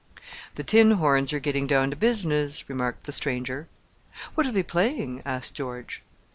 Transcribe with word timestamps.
"The 0.55 0.63
tin 0.63 0.89
horns 0.93 1.31
are 1.31 1.39
getting 1.39 1.67
down 1.67 1.91
to 1.91 1.95
business," 1.95 2.67
remarked 2.67 3.03
the 3.03 3.11
stranger. 3.11 3.67
"What 4.33 4.47
are 4.47 4.51
they 4.51 4.63
playing?" 4.63 5.21
asked 5.27 5.53
George. 5.53 6.01